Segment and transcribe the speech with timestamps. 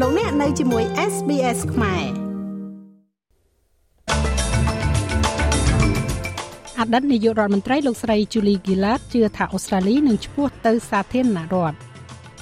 [0.00, 2.04] លោកអ្នកនៅជាមួយ SBS ខ្មែរ
[6.78, 11.76] អតីតនាយករដ្ឋមន្ត្រីលោកស្រី Julie Gillard ជឿថាអូស្ត្រាលីនឹងឈ្មោះទៅសាធារណរដ្ឋ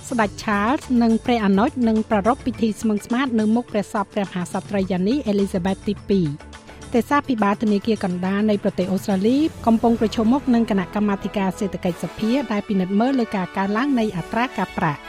[0.09, 5.95] ស្ដេច Charles និងព្រះអនុជនឹងប្រារព្ធពិធីស្មឹងស្មាតនៅមុខព្រះសពព្រះមហាក្សត្រីយ៉ានី Elizabeth ទី
[6.43, 15.01] 2ទេសាភិបាលធនាគារកណ្ដាលនៃប្រទេសអូស្ត្រាលីកំពុងប្រជុំមុខនឹងគណៈកម្មាធិការសេដ្ឋកិច្ចសភាដែលពិនិត្យមើលលើការកើនឡើងនៃអត្រាការប្រាក់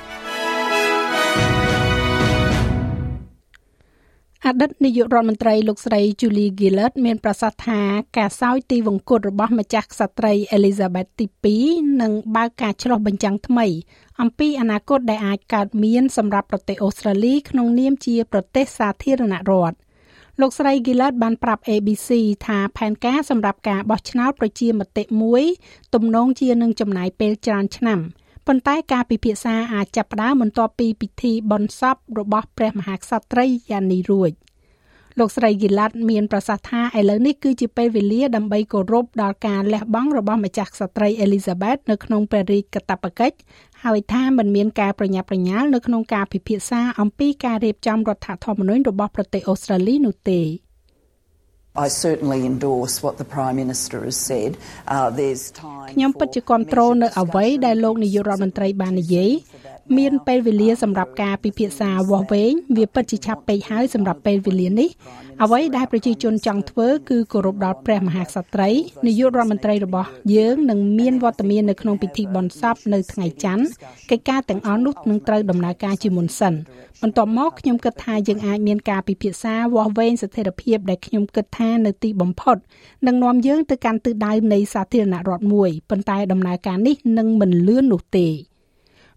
[4.48, 7.82] អតីតនាយករដ្ឋមន្ត្រីលោកស្រី Julie Gillard មានប្រសាសន៍ថា
[8.18, 11.28] ការសោយទីវង្គតរបស់ម្ចាស់ក្សត្រី Elizabeth ទី
[11.60, 13.68] 2នឹងបើកការឆ្លោះបញ្ចាំងថ្មី
[14.22, 19.76] អំពីអនាគតដែលអាចកើតមានសម្រាប់ប្រទេសអូស្ត្រាលីក្នុងនាមជាប្រទេសសាធារណរដ្ឋ
[20.42, 22.10] លោកស្រី Gillard បានប្រាប់ ABC
[22.46, 25.44] ថាផែនការសម្រាប់ការបោះឆ្នោតប្រជាមតិមួយ
[25.94, 28.02] ទំនងជានឹងចំណាយពេលច្រើនឆ្នាំ។
[28.48, 34.32] ប៉ុន្តែការពិភាក្សាអាចចាប់ផ្ដើមបន្ទាប់ពីពិធីបុណ្យសពរបស់ព្រះមហាក្សត្រីយ៉ានីរួច
[35.20, 43.38] លោកស្រីហ្គីឡាត់មានប្រសាសន៍ថាឥឡូវនេះគឺជាពេលវេលាដើម្បីគោរពដល់ការលះបង់របស់ម្ចាស់ក្សត្រីអេលីសាបេតនៅក្នុងព្រះរាជកតបកិច្ច
[43.84, 50.42] ហើយថាមិនមានការប្រញាប់ប្រញាល់នៅក្នុងការពិភាក្សាអំពីការរៀបចំរដ្ឋធម្មនុញ្ញរបស់ប្រទេសអូស្ត្រាលីនោះទេ។
[51.76, 54.52] I certainly endorse what the Prime Minister has said.
[54.96, 59.32] Uh there's time ខ្ញុំពិតជាគ្រប់គ្រងនៅអ្វីដែលលោកនាយករដ្ឋមន្ត្រីបាននិយាយ
[59.98, 64.90] មានពេលវេលាសម្រាប់ការពិភាក្សាវាស់វែងវាពិតជាឆាប់ពេកហើយសម្រាប់ពេលវេលានេះ
[65.44, 68.70] អ្វីដែលប្រជាជនចង់ធ្វើគឺគោរពដល់ព្រះមហាក្សត្រី
[69.08, 73.66] នាយករដ្ឋមន្ត្រីរបស់យើងនឹងមានវត្តមាននៅក្នុងពិធីបុណ្យសពនៅថ្ងៃច័ន្ទ
[74.12, 76.54] កិច្ចការទាំងអស់នោះនឹងត្រូវដំណើរការជាមុនសិន
[77.02, 82.58] បន្ទាប់មកខ្ញុំគិតថាយើងអាចមានការពិភាក្សាវាស់វែងស្ថិរភាពដែលខ្ញុំគិតថានៅទីបំផុត
[83.08, 88.28] នឹងនាំយើងទៅកាន់ទិសដៅនៃសាធារណរដ្ឋមួយប៉ុន្តែដំណើរការនេះនឹងមិនលឿននោះទេ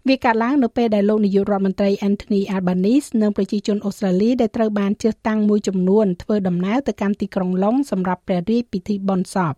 [0.09, 9.53] វាកើតឡើងនៅពេលដែលលោកនាយករដ្ឋមន្ត្រី Anthony Albanese និងប្រជាជនអូស្ត្រាលីដែលត្រូវបានជ្រើសតាំងមួយចំនួនធ្វើដំណើរទៅកាន់ទីក្រុងឡុងសម្រាប់ព្រះរាជពិធីបុណ្យសព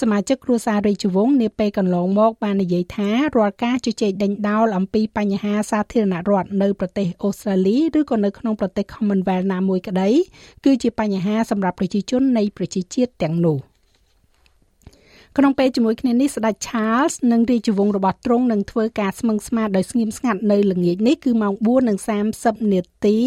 [0.00, 10.08] សមាជិកគ្រួសាររាជវង្សនាពេលកន្លងមកបាននិយាយថារាល់ការជជែកដេញដោលអំពីបញ្ហាសាធារណរដ្ឋនៅប្រទេសអូស្ត្រាលីឬក៏នៅក្នុងប្រទេស Commonwealth ណាមួយក្តី
[10.64, 13.58] គឺជាបញ្ហាសម្រាប់ប្រជាជននៃប្រជាជាតិទាំងនោះ។
[15.38, 21.54] ក្នុងពេលជាមួយគ្នានេះស្ដេច Charles និងរាជវង្សរបស់ទ្រង់នឹងធ្វើការស្មឹងស្មាតដោយស្ងៀមស្ងាត់នៅល្ងាចនេះគឺម៉ោង
[22.12, 23.18] 4:30នាទី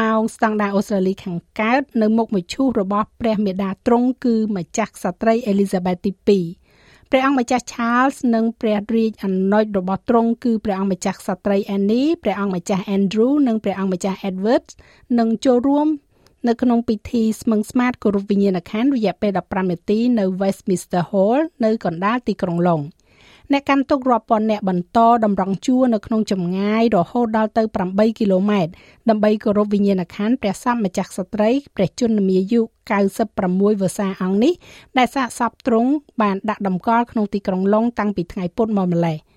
[0.00, 6.12] ម៉ោងស្តង់ដារអូស្ត្រាលីខាងកើតនៅមុខមឈូសរបស់ព្រះមេដាទ្រង់គឺម្ចាស់ក្សត្រី Elizabeth ទី
[6.58, 14.66] 2ព្រះអង្គម្ចាស់ Charles និងព្រះរាជអនុជរបស់ទ្រង់គឺព្រះអង្គម្ចាស់ក្សត្រី Annie ព្រះអង្គម្ចាស់ Andrew និងព្រះអង្គម្ចាស់ Edward
[15.18, 15.88] នឹងចូលរួម
[16.48, 22.82] នៅក្នុងពិធីស្មឹងស្មាតគោរពវិញ្ញាណក្ខន្ធរយៈពេល15នាទីនៅ Westminster Hall នៅកណ្ដាលទីក្រុងឡុង
[23.52, 28.72] អ្នកកាន់ទុករាប់ពាន់អ្នកបន្តតម្រង់ជួរនៅក្នុងចម្ងាយរហូតដល់ទៅ8គីឡូម៉ែត្រ
[29.08, 32.60] ដើម្បីគោរពវិញ្ញាណក្ខន្ធព្រះសម្ម្ចាស់ស្ត្រីព្រះជន្មាយុ
[33.20, 34.54] 96វស្សាអង្គនេះ
[34.98, 35.90] ដែលសាកសពទ្រង់
[36.22, 39.18] បានដាក់តម្កល់ក្នុងទីក្រុងឡុងតាំងពីថ្ងៃពុធមកម្លេះ។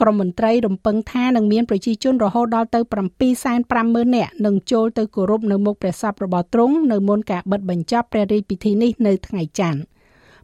[0.00, 2.80] ក្រមមន្ត្រីរំពឹងថានឹងមានប្រជាជនរហូតដល់ទៅ
[3.28, 9.80] 750,000នាក់នឹងចូលទៅគោរពនៅមុខព្រះសពរបស់ទ្រង់នៅមុនការបិទបញ្ចប់ព្រះរាជពិធីនេះនៅថ្ងៃច័ន្ទ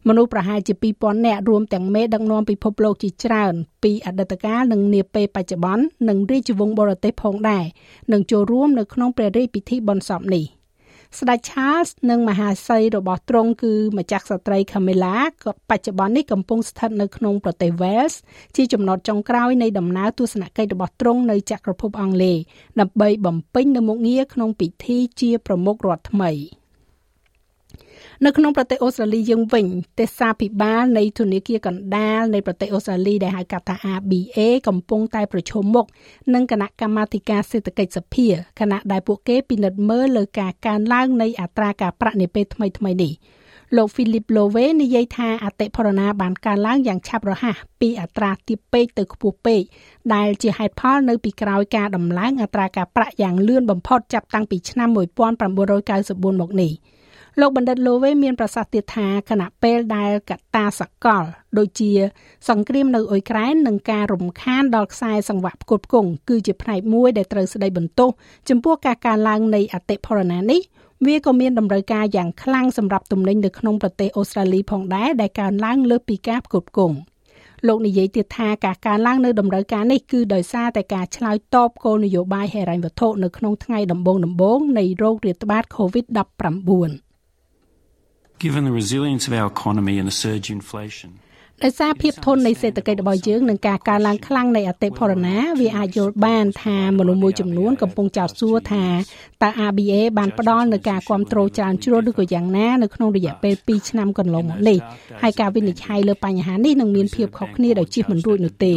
[0.07, 3.53] មនុស្សប្រហែលជា2000នាក់រួមទាំងមេដឹកនាំពិភពលោកជាច្រើន
[3.83, 7.65] ពីអតីតកាលនិងនាពេលបច្ចុប្បន្ននិងរាជវង្សបរទេសផងដែរ
[8.11, 10.56] នឹងចូលរួមនៅក្នុងព្រះរាជពិធីបុណ្យសពនេះ
[11.19, 18.15] ស្ដេច Charles និងមហាសីរបស់ទ្រង់គឺម្ចាស់ស្ត្រី Camilla ក៏បច្ចុប្បន្ននេះកំពុងស្ថិតនៅក្នុងប្រទេស Wales
[18.55, 22.37] ជាចំណត់ចុងក្រោយនៃដំណើរទស្សនកិច្ចរបស់ទ្រង់នៅចក្រភពអង់គ្លេស
[22.79, 26.31] ដើម្បីបំពេញនូវមុខងារក្នុងពិធីជាប្រមុខរដ្ឋថ្មី។
[28.25, 29.65] នៅក្នុងប្រទេសអូស្ត្រាលីយើងវិញ
[29.99, 35.85] ទេសាភិបាលនៃធនាគារកណ្ដាលនៃប្រទេសអូស្ត្រាលីដែលហៅកាត់ថា ABA កំពុងតែប្រឈមមុខ
[36.33, 38.27] នឹងគណៈកម្មាធិការសេដ្ឋកិច្ចសភា
[38.59, 43.13] គណៈដែលពួកគេពិនិត្យមើលលើការកើនឡើងនៃអត្រាការប្រាក់នាពេលថ្មីៗនេះ
[43.75, 49.61] លោក Philip Lowe និយាយថាអតិផរណាបានកើនឡើងយ៉ាងឆាប់រហ័សពីអត្រាទាបពេកទៅខ្ពស់ពេក
[50.13, 56.73] ដែលជាហេតុផលនៅពីក្រោយការដំឡើងអត្រាការប្រាក់យ៉ាងលឿនបំផុតចាប់តាំងពីឆ្នាំ1994មកនេះ។
[57.41, 61.23] លោកបណ្ឌិតលូវេមានប្រសាសន៍ទៀតថាគណៈពេលដែលកត្តាសកល
[61.57, 61.91] ដូចជា
[62.49, 68.09] សង្គ្រាមនៅអ៊ុយក្រែននិងការរំខានដល់ខ្សែសង្វាក់ផ្គត់ផ្គង់គឺជាផ្នែកមួយដែលត្រូវស្ដីបន្ទោស
[68.49, 70.61] ចំពោះការកើនឡើងនៃអតិផរណានេះ
[71.05, 76.97] វាក៏មានតម្រូវការយ៉ាងខ្លាំងសម្រាប់ទំនិញនៅក្នុងប្រទេសអូស្ត្រាលីផងដែរដែលកើនឡើងលើសពីការផ្គត់ផ្គង់
[77.67, 87.06] លោកនិយាយទៀតថាការកើនឡើងនៅតម្រូវការនេះគឺដោយសារតែការឆ្លើយតបគោលនយោបាយហិរញ្ញវត្ថុនៅក្នុងថ្ងៃដំបូងៗនៃโรគរាតត្បាត COVID-19
[88.39, 91.19] Given the resilience of our economy and the surge in inflation
[91.63, 98.85] ដោយសារភាពធន់នៃសេដ្ឋកិច្ចរបស់យើងនិងការកើនឡើងខ្លាំងនៃអតិផរណាវាអាចយល់បានថាមនុស្សមួយចំនួនកំពុងចោទសួរថា
[99.43, 104.79] តើ ABA បានផ្ដល់នូវការគ្រប់គ្រងច្រើនជ្រុលឬក៏យ៉ាងណានៅក្នុងរយៈពេល2ឆ្នាំកន្លងមកនេះ
[105.21, 108.73] ហើយការវិនិច្ឆ័យលើបញ្ហានេះនឹងមានភាពខុសគ្នាដោយជិះមិនរួចនោះទេ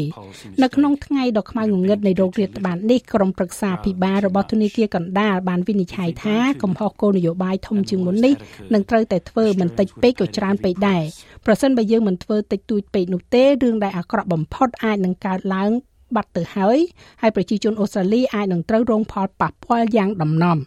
[0.62, 8.34] នៅក្នុងថ្ងៃដ៏ខ្មៅងងឹតនៃโรគរាតត្បាតនេះក្រុមប្រឹក្សាភិបាលរបស់ធនាគារកណ្ដាលបានវិនិច្ឆ័យថាកំហុសគោលនយោបាយធំជាងមុននេះ
[8.74, 11.02] នឹងត្រូវតែធ្វើមិនតិចពេកក៏ច្រើនពេកដែរ
[11.46, 15.70] ប្រសិនបើយើងមិនធ្វើតិចតួចពេកនោះទេរឿងដែលអាក្រក់បំផុតអាចនឹងកើតឡើង
[16.16, 16.78] បាត់ទៅហើយ
[17.20, 20.58] ហើយប្រជាជនអូស្ត្រាលីអាចនឹងត្រូវរងផលប៉ះពាល់យ៉ាងដំណំ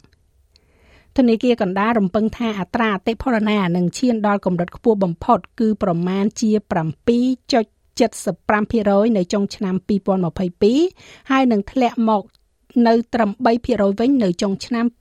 [1.17, 6.49] ធនាគារកណ្ដាលរំពឹងថាអត្រាអតិផរណានឹងឈានដល់កម្រិតខ្ពស់បំផុត គឺប្រមាណជា
[7.63, 9.75] 7.75%នៅចុងឆ្នាំ
[10.53, 12.23] 2022ហើយនឹងធ្លាក់មក
[12.87, 13.29] នៅត្រឹម
[13.65, 14.97] 3%វិញនៅចុងឆ្នាំ2024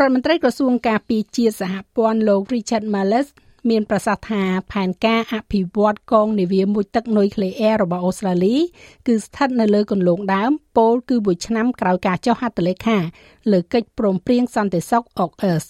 [0.00, 3.28] រដ្ឋមន្ត្រីក្រសួងការពារជាតិសហព័ន្ធលោក Richard Marles
[3.70, 4.42] មានប្រសាសន៍ថា
[4.72, 8.56] ផែនការអភិវឌ្ឍកងនាវាមួយទឹកនុយក្លេអ៊ែររបស់អូស្ត្រាលី
[9.06, 12.98] គឺស្ថិតនៅលើគន្លងដើមពោលគឺមួយឆ្នាំក្រោយការចុះហត្ថលេខា
[13.52, 15.66] លើកិច្ចព្រមព្រៀងសន្តិសុខ AUKUS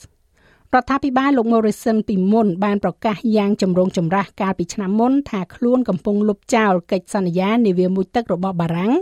[0.74, 8.92] រដ្ឋាភិបាលលោក Morrison ពីមុនបានប្រកាសយ៉ាងចម្រូងចម្រាសកាលពីឆ្នាំមុនថាខ្លួនកំពុងលុបចោលកិច្ចសន្យានាវាមួយទឹករបស់បារាំង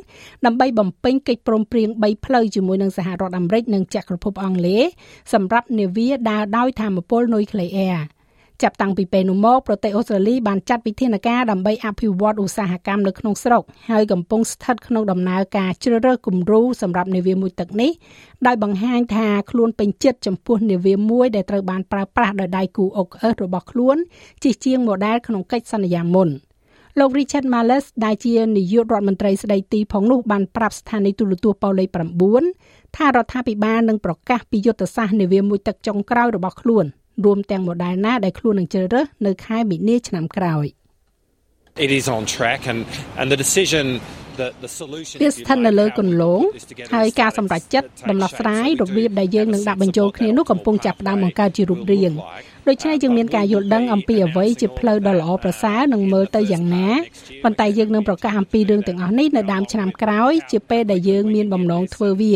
[0.46, 4.84] ដើម្បីបំពេញកិច្ចព្រមព្រៀង3ផ្លូវជាមួយនឹងសហរដ្ឋអាមេរិកនិងចក្រភពអង់គ្លេស
[5.32, 7.98] សម្រាប់នាវាដើរដោយធម្មពលនុយក្លេអ៊ែរ
[8.62, 17.90] ចាប់តាំងពីពេលនោះមកប្រទេសអូស្ត្រាលីបានចាត់វិធានការដើម្បីអភិវឌ្ឍឧស្សាហកម្មនៅក្នុងស្រុកហើយកំពុងស្ថិតក្នុងដំណើរការជ្រើសរើសគំរូសម្រាប់នាវាមួយទឹកនេះ
[18.46, 23.96] ដោយបង្ហាញថាខ្លួនពេញចិត្តចំពោះនាវាមួយដែលត្រូវបានប្រើប្រាស់ដោយដៃគូអុកអឺសរបស់ខ្លួន
[24.42, 26.28] ជាជាង model ក្នុងកិច្ចសន្យាមុន
[26.98, 31.88] លោក Richard Marles ដែលជានាយករដ្ឋមន្ត្រីស្ដីទីផងនោះបានប្រាប់ស្ថានីយទូរទស្សន៍ប៉ូលេខ
[32.42, 36.86] 9ថារដ្ឋាភិបាលនឹងប្រកាសពីយុទ្ធសាស្ត្រនាវាមួយទឹកចុងក្រោយរបស់ខ្លួន។
[37.24, 40.66] រួមទាំង model ណាដែលខ្លួននឹងជ្រើសរើសនៅខែមីនាឆ្នាំក្រោយ
[41.86, 42.80] It is on track and
[43.20, 43.86] and the decision
[45.22, 46.40] វាស្ថិតនៅលើគន្លង
[46.94, 52.12] ហើយការសម្រេចចិត្តដំណោះស្រាយរបៀបដែលយើងនឹងដាក់បញ្ចូលគ្នានោះកំពុងចាប់ផ្ដើមបង្កើតជារូបរាង
[52.68, 56.88] ដូច្នេះយើងមានការយល់ដឹងអំពីអ្វីជាផ្លូវដ៏ល្អប្រសើរនិងមើលទៅយ៉ាងណា
[57.42, 62.34] ប៉ុន្តែយើងនឹងប្រកាសអំពីរឿងទាំងអស់នេះនៅដើមឆ្នាំក្រោយជាពេលដែលយើងមានបំណងធ្វើវា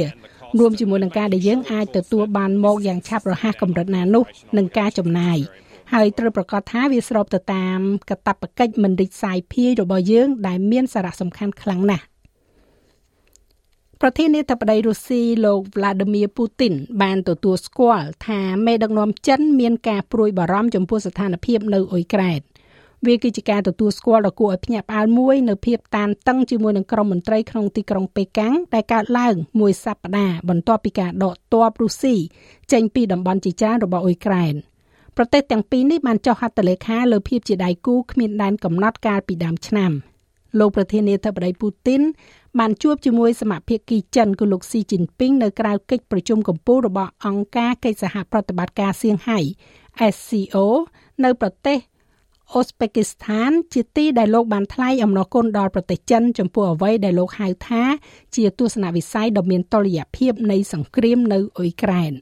[0.56, 4.24] រួមជាមួយនឹងការដែលយើងអាចទទួលបានមកយ៉ាងឆាប់រហ័សកម្រិតណានោះ
[4.56, 5.38] នឹងការចំណាយ
[5.92, 7.78] ហើយត្រូវប្រកាសថាវាស្របទៅតាម
[8.10, 12.04] កតបកិច្ចមិនរិចសាយភាយរបស់យើង ដែលមានសារៈសំខាន់ខ្លាំងណាស់
[14.00, 22.40] ប្រធានាធិបតីរុស្ស៊ីលោក Vladimir Putin បានទទួលស្គាល់ថាមេដឹកនាំចិនមានការព្រួយបារម្ភចំពោះស្ថានភាពនៅអ៊ុយក្រែន។
[23.06, 32.16] វាគឺជាការទទួលស្គាល់ដ៏គួរឲ្យភ្ញាក់ផ្អើលមួយនៅភាពតានតឹងជាមួយនឹងក្រុមមន្ត្រីក្នុងទីក្រុងប៉េកាំងដែលកើតឡើងមួយសប្តាហ៍បន្ទាប់ពីការដកទ័ពរុស្ស៊ី
[32.72, 34.54] ចេញពីតំបន់ជាច្រើនរបស់អ៊ុយក្រែន
[35.16, 39.92] ប្រទេសទាំងពីរនេះបានចុះហត្ថលេខាលើភាពជាដៃគូគ្មានដែនកំណត់កាលពីដើមឆ្នាំ
[40.58, 42.02] លោកប្រធានាធិបតីពូទីន
[42.58, 49.38] បានជួបជាមួយសមាភិកគីចិនគឺលោកស៊ីជីនពីងនៅក្រៅកិច្ចប្រជុំកំពូលរបស់អង្គការកិច្ចសហប្រតិបត្តិការសៀងហៃ
[50.14, 50.66] SCO
[51.24, 51.78] នៅប្រទេស
[52.54, 57.82] អូស្បេគីស្ថាន ជាទីដែលលោកបានថ្លែងអំណរគុណដល់ប្រទេសចិនចំពោះអ្វីដែលលោកហៅថា
[58.36, 62.12] ជាទស្សនវិស័យដ៏មានតុល្យភាពនៃសង្គ្រាមនៅអ៊ុយក្រែន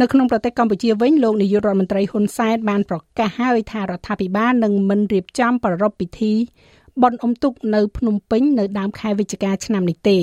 [0.00, 6.34] នៅក្នុងប្រទេសកម្ពុជាវិញលោកនាយករដ្ឋមន្ត្រីហ៊ុនសែនបានប្រកាសហើយថារដ្ឋាភិបាលនឹងមិនរៀបចំប្រារព្ធពិធី
[7.02, 10.18] បុណ្យអុំទូកនៅភ្នំពេញនៅដើមខែវិច្ឆិកាឆ្នាំនេះទេ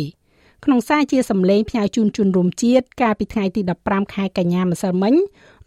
[0.65, 5.13] ក្នុងសារជាសម្លេងផ្ញើជូនជនរួមជាតិកាលពីថ្ងៃទី15ខែកញ្ញាម្សិលមិញ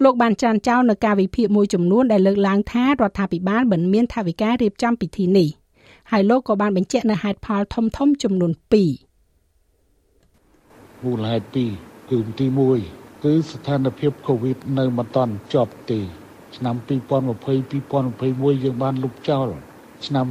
[0.03, 5.49] លោកបានចានចោលនៅការវិភាគមួយចំនួនដែលលើកឡើងថារដ្ឋាភិបាលមិនមានថវិការៀបចំពិធីនេះ
[6.11, 8.55] ហើយលោកក៏បានបញ្ជាក់នៅហេតុផលធំធំចំនួន2
[11.05, 11.47] មូលហេតុ
[11.83, 12.47] 2គឺទី
[12.85, 16.01] 1គឺស្ថានភាពកូវីដនៅមិនទាន់ចប់ទេ
[16.57, 19.49] ឆ្នាំ2020 2021យើងបានលុបចោល
[20.07, 20.27] ឆ្នាំ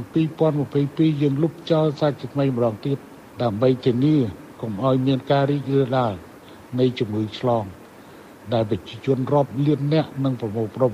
[0.58, 2.98] 2022យើងលុបចោលសាច់ថ្មីម្ដងទៀត
[3.42, 4.16] ដើម្បីធានា
[4.60, 6.14] កុំឲ្យមានការរីករាលដាល
[6.78, 7.64] នៃជំងឺឆ្លង
[8.52, 10.92] ដែលប្រជាជនរាប់លាននាក់នឹងប្រមូលផ្ដុំ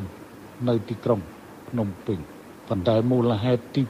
[0.68, 1.20] នៅទីក្រុង
[1.68, 2.18] ភ្នំពេញ
[2.68, 3.82] ប៉ុន្តែមូលហេតុទី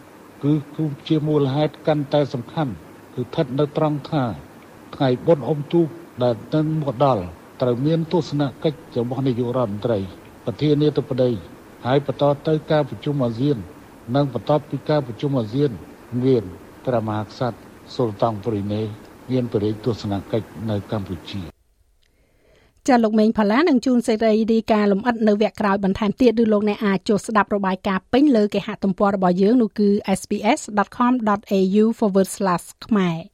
[0.00, 2.72] 2គឺគឺជាមូលហេតុកាន់តែសំខាន់
[3.14, 4.24] គឺស្ថិតនៅត្រង់ថា
[4.94, 5.86] ថ្ងៃបុណ្យអុំទូក
[6.22, 7.24] ដែលនឹងមកដល់
[7.62, 9.98] ត្រូវមានទស្សនកិច្ចរបស់នាយករដ្ឋមន្ត្រី
[10.44, 11.30] ប្រធានាធិបតី
[11.86, 13.58] ហើយបន្តទៅការប្រជុំអាស៊ាន
[14.14, 15.70] និងបន្តពីការប្រជុំអាស៊ាន
[16.24, 16.44] មាន
[16.86, 17.58] ព្រះមហាក្សត្រ
[17.94, 18.82] សុលតានព្រីណេ
[19.30, 21.40] មានបរិយាទស្សនកិច្ចនៅកម្ពុជា
[22.88, 29.88] ចាលោកមេងផល្លានឹងជួនសេរីរីការលំអិតនៅវគ្គក្រោយបន្ថែមទៀតឬលោកអ្នកអាចចូលស្ដាប់របាយការណ៍ពេញលើគេហទំព័ររបស់យើងនោះគឺ
[30.20, 31.84] sps.com.au/
[32.86, 33.31] ខ្មែរ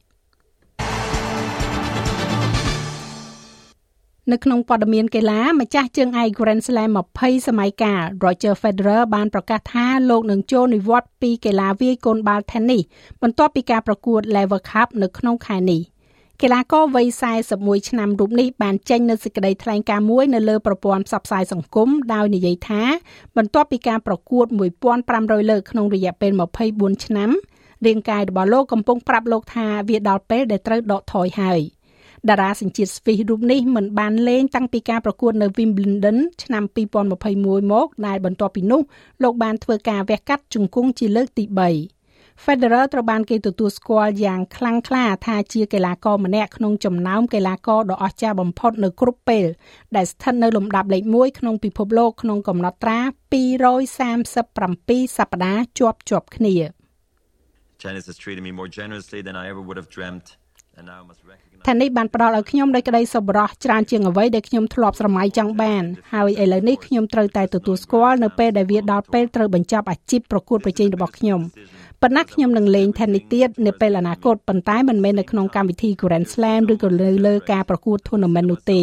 [4.31, 12.83] នៅក្នុងព័ត៌មានកីឡាម្ចាស់ជើងឯក Grand Slam 20សម័យកាល Roger Federer បានប្រកាសថាលោកនឹងចូលនិវត្តន៍ពីកីឡាវាយកូនបាល់ Tennis
[13.21, 15.81] បន្ទាប់ពីការប្រកួត Lever Cup នៅក្នុងខែនេះ
[16.41, 17.07] កីឡាករវ័យ
[17.47, 22.81] 41ឆ្នាំរូបនេះបានចេញនូវសេចក្តីថ្លែងការណ៍មួយនៅលើប្រព័ន្ធផ្សព្វផ្សាយសង្គមដោយនិយាយថា
[23.37, 24.45] បន្ទាប់ពីការប្រកួត
[24.97, 26.31] 1500លើកក្នុងរយៈពេល
[26.67, 27.29] 24ឆ្នាំ
[27.85, 31.61] រាងកាយរបស់លោកកំពុងប្រាប់លោកថាវាដល់ពេលដែលត្រូវដកថយហើយ។
[32.27, 36.63] តារាសញ្ជាតិស្វីសរូបនេះមិនបានលេងតាំងពីការប្រកួតនៅ Wimbledon ឆ្នាំ
[37.17, 38.81] 2021មកដែលបន្ទាប់ពីនោះ
[39.23, 41.45] លោកបានធ្វើការវះកាត់ជង្គង់ជាលើកទី
[41.95, 49.47] 3 Federer ត្រូវបានគេទទួលស្គាល់យ៉ាងខ្លាំងក្លាថាជាកីឡាករម្នាក់ក្នុងចំណោមកីឡាករដ៏អស្ចារ្យបំផុតនៅគ្រប់ពេល
[49.95, 52.99] ដែលស្ថិតនៅលំដាប់លេខ1ក្នុងពិភពលោកក្នុងកំណត់ត្រា
[53.33, 56.55] 237សប្តាហ៍ជាប់ជាប់គ្នា
[57.83, 60.25] Tennis has treated me more generously than I ever would have dreamt
[61.67, 65.83] ថានេះបានផ្ដល់ឲ្យខ្ញុំនូវក្តីសប្បុរសច្រើនជាងអ្វីដែលខ្ញុំធ្លាប់ស្រមៃចង់បាន
[66.13, 71.41] ហើយឥឡូវនេះខ្ញុំត្រូវតែទទួលស្គាល់នៅពេលដែលវាដល់ពេលត្រូវបញ្ចប់អាជីពប្រកួតប្រជែងរបស់ខ្ញុំ
[72.03, 78.81] ប៉ុន្តែខ្ញុំនឹងលេង tennis ទៀតនៅពេលអនាគតប៉ុន្តែមិនមែននៅក្នុងកម្មវិធី Grand Slam ឬក៏លើលើការប្រកួត tournament នោះទេ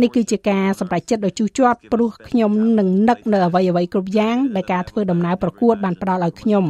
[0.00, 6.64] នេះគឺជាការសម្រេចចិត្តដ៏ជូរចត់ព្រោះខ្ញុំនឹងនឹកនៅអ្វីអ្វីគ្រប់យ៉ាងដែលការធ្វើដំណើរប្រកួតបានផ្ដល់ឲ្យខ្ញុំ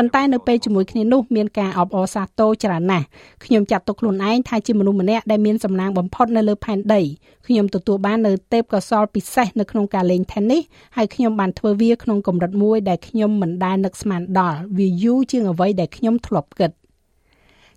[0.00, 3.06] ប៉ុន្តែនៅពេលជាមួយគ្នានោះមានការអបអរសាទរច្រើនណាស់
[3.44, 7.02] ខ្ញុំចាត់ទុកខ្លួនឯងថាជាមនុស្សម្នាក់ដែលមានសំណាងបំផុតនៅលើផែនដី
[7.46, 10.62] ខ្ញុំទទួលបាននៅទេពកោសល្យពិសេសនៅក្នុងការលេង tennis
[10.96, 16.70] ហើយខ្ញុំបានធ្វើវាក្នុងកម្រិតមួយដែលខ្ញុំមិនដែលនឹកស្មានដល់វាយូរជាងអ្វីដែលខ្ញុំធ្លាប់គិត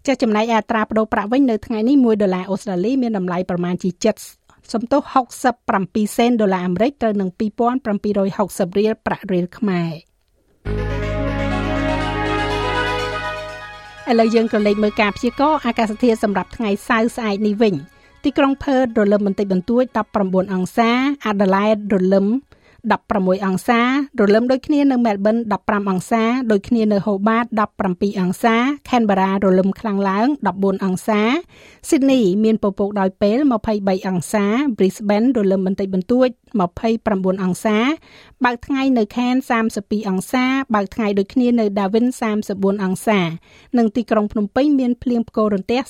[0.06, 3.90] ចាស់ចំណែកអត្រាប្តូរប្រាក់វិញនៅថ្ងៃនេះ1ដុល្លារអូស្ត្រាលីមានតម្លៃប្រមាណជា
[4.32, 5.02] 7សំទោស
[5.60, 9.92] 67សេនដុល្លារអាមេរិកត្រូវនឹង2760រៀលប្រាក់រៀលខ្មែរ
[14.10, 17.74] ឥឡូវយើងក៏លេខមើលការព្យាករណ៍អាកាសធាតុសម្រាប់ថ្ងៃសៅរ៍ស្អែកនេះវិញ
[18.24, 19.84] ទីក្រុងផឺតរលឹមបន្តិចបន្តួច
[20.20, 20.92] 19អង្សា
[21.26, 22.26] អាដាលេដរលឹម
[22.90, 23.82] 16អង្សា
[24.20, 27.46] រលឹមដូចគ្នានៅមែលប៊ន15អង្សាដូចគ្នានៅហូបាត
[27.84, 28.56] 17អង្សា
[28.90, 31.22] ខេនបារ៉ារលឹមខ្លាំងឡើង14អង្សា
[31.90, 33.38] ស៊ីដនីមានពពកដោយពេល
[33.74, 34.46] 23អង្សា
[34.78, 36.30] Brisbane រលឹមបន្តិចបន្តួច
[36.86, 37.78] 29អង្សា
[38.44, 39.36] បើកថ្ងៃនៅខេន
[39.72, 40.46] 32អង្សា
[40.76, 42.08] បើកថ្ងៃដូចគ្នានៅ Darwin
[42.46, 43.20] 34អង្សា
[43.78, 45.82] និងទីក្រុងភ្នំពេញមានភ្លៀងផ្គររន្ទះ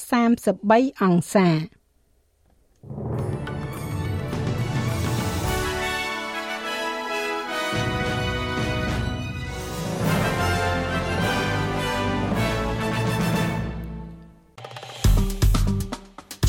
[0.47, 1.47] 33អង្សា
[2.93, 3.60] thank you